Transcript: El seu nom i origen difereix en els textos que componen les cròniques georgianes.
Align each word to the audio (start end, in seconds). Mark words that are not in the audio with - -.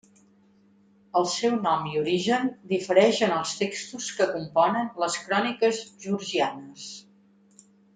El 1.19 1.27
seu 1.33 1.57
nom 1.65 1.85
i 1.91 1.99
origen 2.05 2.49
difereix 2.73 3.21
en 3.29 3.35
els 3.37 3.53
textos 3.63 4.11
que 4.21 4.29
componen 4.35 4.93
les 5.07 5.23
cròniques 5.29 5.87
georgianes. 6.07 6.93